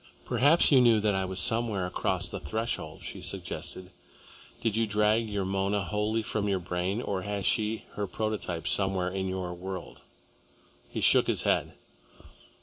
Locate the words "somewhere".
1.39-1.85, 8.67-9.09